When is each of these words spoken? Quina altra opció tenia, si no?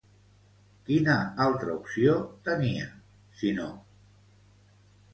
Quina 0.87 1.17
altra 1.45 1.75
opció 1.83 2.17
tenia, 2.49 2.91
si 3.45 3.55
no? 3.63 3.71